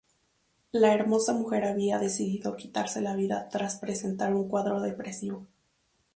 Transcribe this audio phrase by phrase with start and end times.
[0.71, 5.45] La hermosa mujer había decidido quitarse la vida tras presentar un cuadro depresivo.